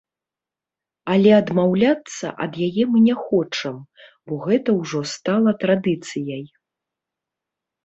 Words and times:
Але 1.15 1.31
адмаўляцца 1.41 2.25
ад 2.45 2.57
яе 2.69 2.83
мы 2.95 3.03
не 3.09 3.15
хочам, 3.27 3.77
бо 4.25 4.41
гэта 4.49 4.69
ўжо 4.81 5.05
стала 5.15 5.57
традыцыяй. 5.67 6.43